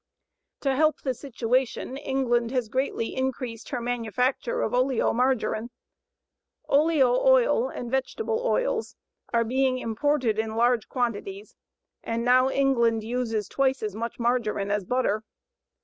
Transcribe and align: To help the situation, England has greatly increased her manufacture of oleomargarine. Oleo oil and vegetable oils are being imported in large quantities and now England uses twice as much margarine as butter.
To 0.61 0.75
help 0.75 1.01
the 1.01 1.13
situation, 1.13 1.95
England 1.95 2.49
has 2.49 2.69
greatly 2.69 3.15
increased 3.15 3.69
her 3.69 3.79
manufacture 3.79 4.63
of 4.63 4.71
oleomargarine. 4.71 5.69
Oleo 6.67 7.23
oil 7.23 7.69
and 7.69 7.91
vegetable 7.91 8.39
oils 8.43 8.95
are 9.31 9.43
being 9.43 9.77
imported 9.77 10.39
in 10.39 10.55
large 10.55 10.89
quantities 10.89 11.55
and 12.03 12.25
now 12.25 12.49
England 12.49 13.03
uses 13.03 13.47
twice 13.47 13.83
as 13.83 13.93
much 13.93 14.17
margarine 14.17 14.71
as 14.71 14.85
butter. 14.85 15.23